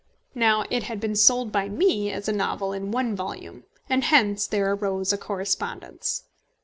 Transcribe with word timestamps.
Now 0.33 0.65
it 0.71 0.81
had 0.81 0.99
been 0.99 1.15
sold 1.15 1.51
by 1.51 1.69
me 1.69 2.11
as 2.11 2.27
a 2.27 2.31
novel 2.33 2.73
in 2.73 2.89
one 2.89 3.15
volume, 3.15 3.65
and 3.87 4.03
hence 4.03 4.47
there 4.47 4.71
arose 4.71 5.13
a 5.13 5.17
correspondence. 5.19 6.23